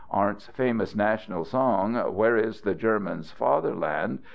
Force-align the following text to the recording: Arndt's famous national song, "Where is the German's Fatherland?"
Arndt's 0.09 0.47
famous 0.47 0.95
national 0.95 1.45
song, 1.45 1.93
"Where 1.93 2.35
is 2.35 2.61
the 2.61 2.73
German's 2.73 3.29
Fatherland?" 3.31 4.23